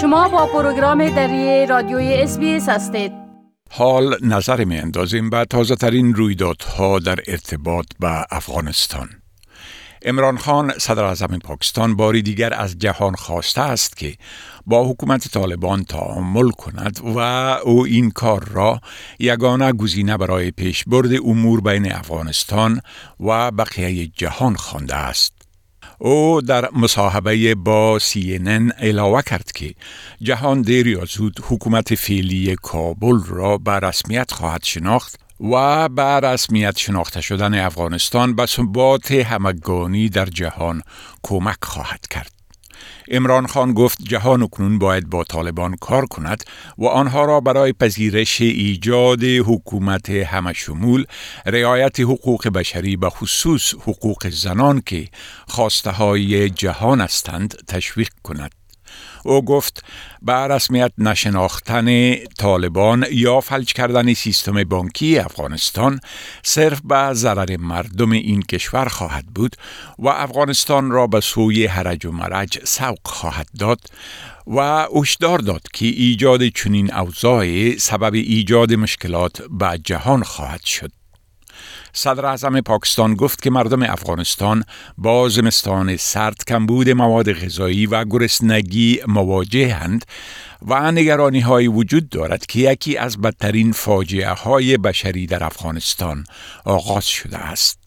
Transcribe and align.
شما 0.00 0.28
با 0.28 0.46
پروگرام 0.46 1.08
دری 1.08 1.66
رادیوی 1.66 2.14
اس 2.14 2.38
هستید 2.68 3.12
حال 3.70 4.16
نظر 4.22 4.64
می 4.64 4.78
اندازیم 4.78 5.30
به 5.30 5.44
تازه 5.44 5.76
ترین 5.76 6.14
رویدادها 6.14 6.98
در 6.98 7.18
ارتباط 7.26 7.86
به 8.00 8.26
افغانستان 8.30 9.08
امران 10.02 10.38
خان 10.38 10.72
صدر 10.78 11.04
اعظم 11.04 11.38
پاکستان 11.38 11.96
باری 11.96 12.22
دیگر 12.22 12.54
از 12.54 12.78
جهان 12.78 13.14
خواسته 13.14 13.60
است 13.60 13.96
که 13.96 14.16
با 14.66 14.88
حکومت 14.88 15.28
طالبان 15.28 15.84
تعامل 15.84 16.50
کند 16.50 17.00
و 17.16 17.18
او 17.64 17.84
این 17.84 18.10
کار 18.10 18.44
را 18.44 18.80
یگانه 19.18 19.72
گزینه 19.72 20.16
برای 20.16 20.50
پیشبرد 20.50 21.10
امور 21.24 21.60
بین 21.60 21.92
افغانستان 21.92 22.80
و 23.20 23.50
بقیه 23.50 24.06
جهان 24.06 24.56
خوانده 24.56 24.94
است. 24.94 25.39
او 26.02 26.40
در 26.40 26.70
مصاحبه 26.72 27.54
با 27.54 27.98
CNN 27.98 28.82
علاوه 28.82 29.22
کرد 29.22 29.52
که 29.52 29.74
جهان 30.22 30.62
دیر 30.62 30.86
یا 30.86 31.04
زود 31.04 31.40
حکومت 31.48 31.94
فعلی 31.94 32.56
کابل 32.62 33.18
را 33.26 33.58
به 33.58 33.72
رسمیت 33.72 34.32
خواهد 34.32 34.64
شناخت 34.64 35.20
و 35.40 35.88
به 35.88 36.02
رسمیت 36.02 36.78
شناخته 36.78 37.20
شدن 37.20 37.54
افغانستان 37.54 38.36
به 38.36 38.46
ثبات 38.46 39.10
همگانی 39.10 40.08
در 40.08 40.26
جهان 40.26 40.82
کمک 41.22 41.58
خواهد 41.62 42.06
کرد. 42.10 42.39
امران 43.08 43.46
خان 43.46 43.72
گفت 43.72 43.98
جهان 44.02 44.42
اکنون 44.42 44.78
باید 44.78 45.10
با 45.10 45.24
طالبان 45.24 45.76
کار 45.76 46.06
کند 46.06 46.44
و 46.78 46.86
آنها 46.86 47.24
را 47.24 47.40
برای 47.40 47.72
پذیرش 47.72 48.40
ایجاد 48.40 49.24
حکومت 49.24 50.10
همه 50.10 50.52
شمول 50.52 51.04
رعایت 51.46 52.00
حقوق 52.00 52.48
بشری 52.48 52.96
به 52.96 53.10
خصوص 53.10 53.74
حقوق 53.74 54.28
زنان 54.28 54.82
که 54.86 55.08
خواسته 55.48 55.90
های 55.90 56.50
جهان 56.50 57.00
هستند 57.00 57.54
تشویق 57.68 58.10
کند. 58.22 58.59
او 59.24 59.44
گفت 59.44 59.84
به 60.22 60.32
رسمیت 60.32 60.92
نشناختن 60.98 62.16
طالبان 62.38 63.06
یا 63.12 63.40
فلج 63.40 63.72
کردن 63.72 64.14
سیستم 64.14 64.64
بانکی 64.64 65.18
افغانستان 65.18 66.00
صرف 66.42 66.80
به 66.84 67.12
ضرر 67.12 67.56
مردم 67.56 68.10
این 68.10 68.42
کشور 68.42 68.88
خواهد 68.88 69.26
بود 69.26 69.56
و 69.98 70.08
افغانستان 70.08 70.90
را 70.90 71.06
به 71.06 71.20
سوی 71.20 71.66
هرج 71.66 72.06
و 72.06 72.12
مرج 72.12 72.58
سوق 72.64 72.98
خواهد 73.04 73.48
داد 73.58 73.80
و 74.46 74.86
هشدار 74.94 75.38
داد 75.38 75.62
که 75.72 75.86
ایجاد 75.86 76.48
چنین 76.48 76.94
اوضاع 76.94 77.76
سبب 77.76 78.14
ایجاد 78.14 78.72
مشکلات 78.74 79.42
به 79.42 79.80
جهان 79.84 80.22
خواهد 80.22 80.64
شد. 80.64 80.99
صدر 81.92 82.26
اعظم 82.26 82.60
پاکستان 82.60 83.14
گفت 83.14 83.42
که 83.42 83.50
مردم 83.50 83.82
افغانستان 83.82 84.64
با 84.98 85.28
زمستان 85.28 85.96
سرد 85.96 86.44
کمبود 86.46 86.90
مواد 86.90 87.32
غذایی 87.32 87.86
و 87.86 88.04
گرسنگی 88.04 89.00
مواجهند 89.06 90.04
و 90.66 90.92
نگرانی 90.92 91.40
های 91.40 91.66
وجود 91.66 92.08
دارد 92.08 92.46
که 92.46 92.58
یکی 92.58 92.96
از 92.96 93.20
بدترین 93.20 93.72
فاجعه 93.72 94.30
های 94.30 94.76
بشری 94.76 95.26
در 95.26 95.44
افغانستان 95.44 96.24
آغاز 96.64 97.06
شده 97.06 97.38
است. 97.38 97.79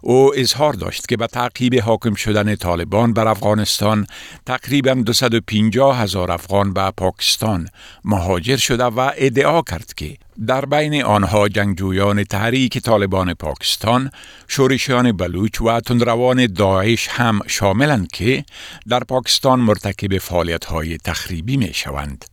او 0.00 0.32
اظهار 0.36 0.72
داشت 0.72 1.08
که 1.08 1.16
به 1.16 1.26
تعقیب 1.26 1.74
حاکم 1.80 2.14
شدن 2.14 2.54
طالبان 2.54 3.12
بر 3.12 3.28
افغانستان 3.28 4.06
تقریبا 4.46 4.94
250 4.94 6.00
هزار 6.00 6.32
افغان 6.32 6.72
به 6.72 6.90
پاکستان 6.90 7.68
مهاجر 8.04 8.56
شده 8.56 8.84
و 8.84 9.10
ادعا 9.16 9.62
کرد 9.62 9.94
که 9.94 10.16
در 10.46 10.64
بین 10.64 11.02
آنها 11.02 11.48
جنگجویان 11.48 12.24
تحریک 12.24 12.78
طالبان 12.78 13.34
پاکستان، 13.34 14.10
شورشیان 14.48 15.12
بلوچ 15.12 15.60
و 15.60 15.80
تندروان 15.80 16.46
داعش 16.46 17.08
هم 17.08 17.40
شاملند 17.46 18.08
که 18.08 18.44
در 18.88 19.00
پاکستان 19.00 19.60
مرتکب 19.60 20.18
فعالیت 20.18 20.64
های 20.64 20.98
تخریبی 20.98 21.56
می 21.56 21.74
شوند. 21.74 22.29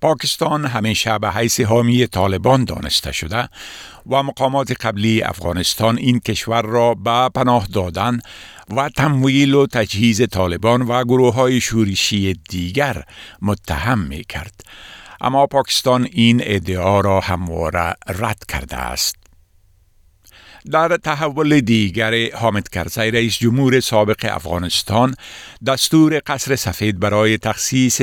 پاکستان 0.00 0.64
همیشه 0.64 1.18
به 1.18 1.30
حیث 1.30 1.60
حامی 1.60 2.06
طالبان 2.06 2.64
دانسته 2.64 3.12
شده 3.12 3.48
و 4.06 4.22
مقامات 4.22 4.72
قبلی 4.86 5.22
افغانستان 5.22 5.98
این 5.98 6.20
کشور 6.20 6.62
را 6.62 6.94
به 6.94 7.28
پناه 7.28 7.66
دادن 7.66 8.20
و 8.76 8.88
تمویل 8.88 9.54
و 9.54 9.66
تجهیز 9.66 10.28
طالبان 10.28 10.82
و 10.82 11.04
گروه 11.04 11.34
های 11.34 11.60
شورشی 11.60 12.32
دیگر 12.48 13.02
متهم 13.42 13.98
می 13.98 14.24
کرد. 14.24 14.60
اما 15.20 15.46
پاکستان 15.46 16.08
این 16.12 16.40
ادعا 16.44 17.00
را 17.00 17.20
همواره 17.20 17.94
رد 18.06 18.44
کرده 18.48 18.76
است. 18.76 19.25
در 20.70 20.96
تحول 20.96 21.60
دیگر 21.60 22.36
حامد 22.36 22.68
کرزی 22.68 23.10
رئیس 23.10 23.38
جمهور 23.38 23.80
سابق 23.80 24.30
افغانستان 24.30 25.14
دستور 25.66 26.20
قصر 26.26 26.56
سفید 26.56 27.00
برای 27.00 27.38
تخصیص 27.38 28.02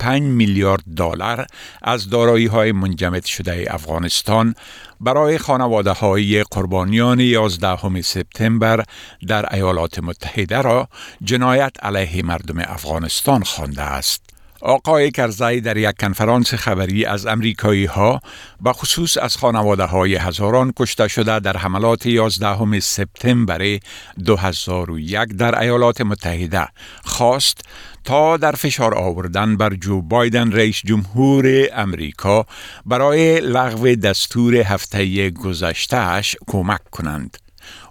3.5 0.00 0.06
میلیارد 0.20 0.82
دلار 0.96 1.46
از 1.82 2.10
دارایی 2.10 2.46
های 2.46 2.72
منجمد 2.72 3.24
شده 3.24 3.66
افغانستان 3.70 4.54
برای 5.00 5.38
خانواده 5.38 5.90
های 5.90 6.42
قربانیان 6.42 7.20
11 7.20 8.02
سپتامبر 8.02 8.84
در 9.26 9.54
ایالات 9.54 9.98
متحده 9.98 10.62
را 10.62 10.88
جنایت 11.22 11.72
علیه 11.82 12.22
مردم 12.22 12.58
افغانستان 12.58 13.42
خوانده 13.42 13.82
است. 13.82 14.33
آقای 14.64 15.10
کرزی 15.10 15.60
در 15.60 15.76
یک 15.76 15.96
کنفرانس 16.00 16.54
خبری 16.54 17.04
از 17.04 17.26
امریکایی 17.26 17.84
ها 17.84 18.20
به 18.60 18.72
خصوص 18.72 19.16
از 19.16 19.36
خانواده 19.36 19.84
های 19.84 20.14
هزاران 20.16 20.72
کشته 20.76 21.08
شده 21.08 21.40
در 21.40 21.56
حملات 21.56 22.06
11 22.06 22.80
سپتامبر 22.80 23.78
2001 24.24 25.18
در 25.28 25.58
ایالات 25.60 26.00
متحده 26.00 26.68
خواست 27.04 27.60
تا 28.04 28.36
در 28.36 28.52
فشار 28.52 28.94
آوردن 28.94 29.56
بر 29.56 29.74
جو 29.74 30.02
بایدن 30.02 30.52
رئیس 30.52 30.80
جمهور 30.84 31.68
امریکا 31.72 32.46
برای 32.86 33.40
لغو 33.40 33.94
دستور 33.94 34.56
هفته 34.56 35.30
گذشتهش 35.30 36.36
کمک 36.46 36.90
کنند. 36.90 37.43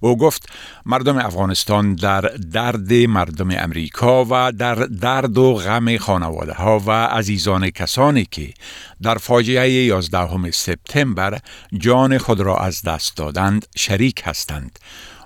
او 0.04 0.18
گفت 0.18 0.50
مردم 0.86 1.18
افغانستان 1.18 1.96
در 1.96 2.22
درد 2.52 2.94
مردم 2.94 3.50
امریکا 3.52 4.26
و 4.30 4.52
در 4.52 4.76
درد 4.76 5.38
و 5.38 5.54
غم 5.54 5.98
خانواده 5.98 6.54
ها 6.54 6.80
و 6.80 6.92
عزیزان 6.92 7.70
کسانی 7.70 8.28
که 8.32 8.54
در 9.02 9.16
فاجعه 9.16 9.70
11 9.70 10.52
سپتامبر 10.52 11.40
جان 11.78 12.18
خود 12.18 12.40
را 12.40 12.58
از 12.58 12.82
دست 12.82 13.18
دادند 13.18 13.66
شریک 13.76 14.22
هستند 14.26 14.80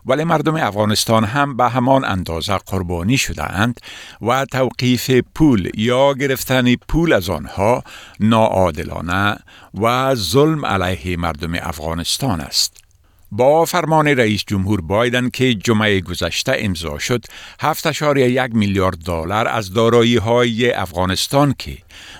ولی 0.05 0.23
مردم 0.23 0.55
افغانستان 0.55 1.23
هم 1.23 1.57
به 1.57 1.69
همان 1.69 2.05
اندازه 2.05 2.57
قربانی 2.57 3.17
شده 3.17 3.51
اند 3.51 3.81
و 4.21 4.45
توقیف 4.45 5.11
پول 5.35 5.71
یا 5.77 6.13
گرفتن 6.13 6.75
پول 6.75 7.13
از 7.13 7.29
آنها 7.29 7.83
ناعادلانه 8.19 9.37
و 9.81 10.15
ظلم 10.15 10.65
علیه 10.65 11.17
مردم 11.17 11.53
افغانستان 11.53 12.41
است. 12.41 12.86
با 13.31 13.65
فرمان 13.65 14.07
رئیس 14.07 14.43
جمهور 14.47 14.81
بایدن 14.81 15.29
که 15.29 15.53
جمعه 15.53 16.01
گذشته 16.01 16.55
امضا 16.57 16.99
شد 16.99 17.25
7.1 17.61 18.55
میلیارد 18.55 18.97
دلار 18.97 19.47
از 19.47 19.73
دارایی 19.73 20.17
های 20.17 20.71
افغانستان 20.71 21.55
که 21.59 21.77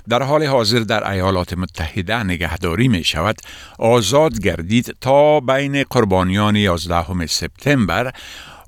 در 0.09 0.23
حال 0.23 0.44
حاضر 0.44 0.79
در 0.79 1.12
ایالات 1.12 1.53
متحده 1.53 2.23
نگهداری 2.23 2.88
می 2.88 3.03
شود 3.03 3.35
آزاد 3.79 4.40
گردید 4.40 4.96
تا 5.01 5.40
بین 5.40 5.84
قربانیان 5.84 6.56
11 6.56 7.25
سپتامبر 7.25 8.12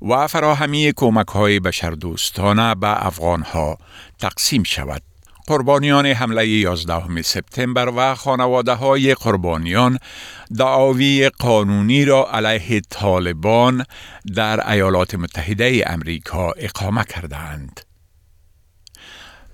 و 0.02 0.26
فراهمی 0.26 0.92
کمک 0.96 1.28
های 1.28 1.60
بشردوستانه 1.60 2.74
به 2.74 3.06
افغان 3.06 3.42
ها 3.42 3.78
تقسیم 4.18 4.62
شود. 4.62 5.09
قربانیان 5.50 6.06
حمله 6.06 6.46
11 6.46 7.22
سپتامبر 7.22 7.92
و 7.96 8.14
خانواده 8.14 8.72
های 8.72 9.14
قربانیان 9.14 9.98
دعاوی 10.58 11.28
قانونی 11.28 12.04
را 12.04 12.28
علیه 12.32 12.80
طالبان 12.80 13.84
در 14.34 14.70
ایالات 14.70 15.14
متحده 15.14 15.84
امریکا 15.86 16.52
اقامه 16.56 17.04
کردند. 17.04 17.89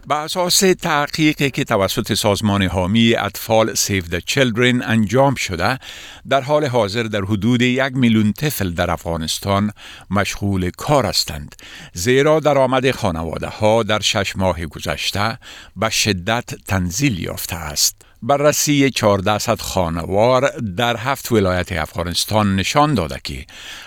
به 0.08 0.14
اساس 0.14 0.58
تحقیقی 0.58 1.50
که 1.50 1.64
توسط 1.64 2.14
سازمان 2.14 2.62
حامی 2.62 3.14
اطفال 3.14 3.74
سیف 3.74 4.08
د 4.08 4.18
چلدرن 4.18 4.82
انجام 4.82 5.34
شده 5.34 5.78
در 6.28 6.40
حال 6.40 6.64
حاضر 6.64 7.02
در 7.02 7.20
حدود 7.20 7.62
یک 7.62 7.92
میلیون 7.94 8.32
طفل 8.32 8.70
در 8.70 8.90
افغانستان 8.90 9.70
مشغول 10.10 10.70
کار 10.70 11.06
هستند. 11.06 11.54
زیرا 11.92 12.40
درآمد 12.40 12.90
خانواده 12.90 13.46
ها 13.46 13.82
در 13.82 14.00
شش 14.00 14.36
ماه 14.36 14.66
گذشته 14.66 15.38
به 15.76 15.90
شدت 15.90 16.54
تنزیل 16.66 17.18
یافته 17.18 17.56
است. 17.56 18.05
بررسی 18.22 18.84
1400 18.84 19.60
خانوار 19.60 20.48
در 20.76 20.96
هفت 20.96 21.32
ولایت 21.32 21.72
افغانستان 21.72 22.56
نشان 22.56 22.94
داده 22.94 23.20
که 23.24 23.46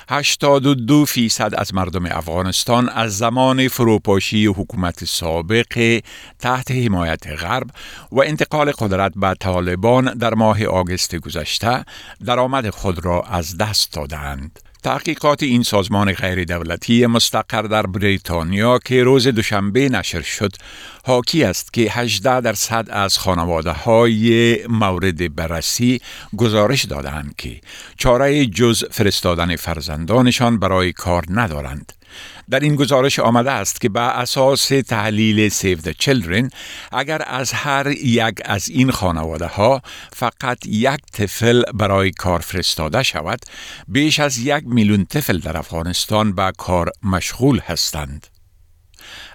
82 0.09 1.05
فیصد 1.05 1.55
از 1.57 1.73
مردم 1.73 2.05
افغانستان 2.05 2.89
از 2.89 3.17
زمان 3.17 3.67
فروپاشی 3.67 4.45
حکومت 4.45 5.05
سابق 5.05 6.01
تحت 6.39 6.71
حمایت 6.71 7.27
غرب 7.27 7.69
و 8.11 8.21
انتقال 8.21 8.71
قدرت 8.71 9.11
به 9.15 9.33
طالبان 9.39 10.13
در 10.13 10.33
ماه 10.33 10.65
آگست 10.65 11.15
گذشته 11.15 11.85
درآمد 12.25 12.69
خود 12.69 13.05
را 13.05 13.21
از 13.21 13.57
دست 13.57 13.93
دادند. 13.93 14.68
تحقیقات 14.83 15.43
این 15.43 15.63
سازمان 15.63 16.13
غیر 16.13 16.43
دولتی 16.43 17.05
مستقر 17.05 17.61
در 17.61 17.81
بریتانیا 17.81 18.79
که 18.79 19.03
روز 19.03 19.27
دوشنبه 19.27 19.89
نشر 19.89 20.21
شد 20.21 20.51
حاکی 21.05 21.43
است 21.43 21.73
که 21.73 21.81
18 21.81 22.41
درصد 22.41 22.87
از 22.89 23.17
خانواده 23.17 23.71
های 23.71 24.57
مورد 24.67 25.35
بررسی 25.35 26.01
گزارش 26.37 26.85
دادند 26.85 27.35
که 27.37 27.61
چاره 27.97 28.45
جز 28.45 28.83
فرستادن 28.91 29.55
فرزندانشان 29.55 30.59
برای 30.59 30.93
کار 30.93 31.23
ندارند. 31.29 31.98
در 32.49 32.59
این 32.59 32.75
گزارش 32.75 33.19
آمده 33.19 33.51
است 33.51 33.81
که 33.81 33.89
بر 33.89 34.09
اساس 34.09 34.67
تحلیل 34.67 35.49
سیو 35.49 35.77
د 35.77 35.91
چلدرن 35.91 36.49
اگر 36.91 37.21
از 37.27 37.51
هر 37.51 37.87
یک 37.87 38.35
از 38.45 38.69
این 38.69 38.91
خانواده 38.91 39.47
ها 39.47 39.81
فقط 40.13 40.65
یک 40.65 40.99
طفل 41.13 41.63
برای 41.73 42.11
کار 42.11 42.39
فرستاده 42.39 43.03
شود 43.03 43.39
بیش 43.87 44.19
از 44.19 44.37
یک 44.37 44.63
میلیون 44.65 45.05
طفل 45.05 45.39
در 45.39 45.57
افغانستان 45.57 46.35
به 46.35 46.51
کار 46.57 46.91
مشغول 47.03 47.59
هستند. 47.59 48.38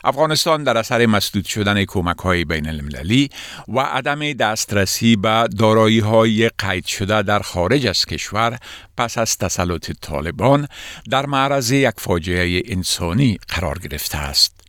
افغانستان 0.04 0.64
در 0.64 0.78
اثر 0.78 1.06
مسدود 1.06 1.44
شدن 1.44 1.84
کمک 1.84 2.18
های 2.18 2.44
بین 2.44 2.68
المللی 2.68 3.30
و 3.68 3.80
عدم 3.80 4.32
دسترسی 4.32 5.16
به 5.16 5.48
دارایی 5.58 6.00
های 6.00 6.50
قید 6.58 6.86
شده 6.86 7.22
در 7.22 7.38
خارج 7.38 7.86
از 7.86 8.06
کشور 8.06 8.58
پس 8.96 9.18
از 9.18 9.38
تسلط 9.38 9.90
طالبان 10.00 10.68
در 11.10 11.26
معرض 11.26 11.70
یک 11.70 11.94
فاجعه 11.98 12.62
انسانی 12.66 13.38
قرار 13.48 13.78
گرفته 13.78 14.18
است. 14.18 14.64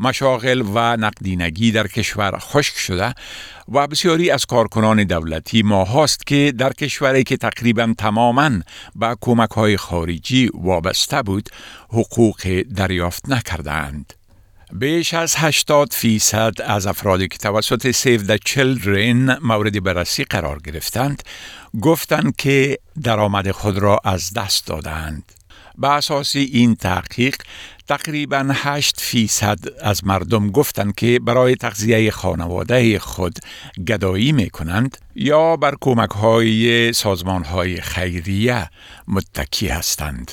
مشاغل 0.00 0.62
و 0.74 0.96
نقدینگی 0.96 1.72
در 1.72 1.86
کشور 1.86 2.38
خشک 2.38 2.76
شده 2.76 3.14
و 3.68 3.86
بسیاری 3.86 4.30
از 4.30 4.46
کارکنان 4.46 5.04
دولتی 5.04 5.62
ماهاست 5.62 6.26
که 6.26 6.52
در 6.58 6.72
کشوری 6.72 7.24
که 7.24 7.36
تقریبا 7.36 7.94
تماما 7.98 8.50
به 8.94 9.16
کمک 9.20 9.50
های 9.50 9.76
خارجی 9.76 10.50
وابسته 10.54 11.22
بود 11.22 11.48
حقوق 11.88 12.62
دریافت 12.76 13.28
نکردند. 13.28 14.12
بیش 14.72 15.14
از 15.14 15.34
80 15.36 15.92
فیصد 15.92 16.52
از 16.64 16.86
افرادی 16.86 17.28
که 17.28 17.38
توسط 17.38 17.90
سیو 17.90 18.22
د 18.22 18.36
چلدرن 18.36 19.38
مورد 19.42 19.82
بررسی 19.82 20.24
قرار 20.24 20.58
گرفتند 20.58 21.22
گفتند 21.80 22.36
که 22.36 22.78
درآمد 23.02 23.50
خود 23.50 23.78
را 23.78 24.00
از 24.04 24.32
دست 24.32 24.66
دادند. 24.66 25.32
به 25.78 25.88
اساس 25.88 26.36
این 26.36 26.74
تحقیق 26.74 27.36
تقریبا 27.88 28.50
8 28.52 29.00
فیصد 29.00 29.58
از 29.80 30.06
مردم 30.06 30.50
گفتند 30.50 30.94
که 30.94 31.20
برای 31.22 31.54
تغذیه 31.54 32.10
خانواده 32.10 32.98
خود 32.98 33.38
گدایی 33.86 34.32
می 34.32 34.50
کنند 34.50 34.98
یا 35.14 35.56
بر 35.56 35.74
کمک 35.80 36.10
های 36.10 36.92
سازمان 36.92 37.44
های 37.44 37.80
خیریه 37.80 38.70
متکی 39.08 39.68
هستند. 39.68 40.32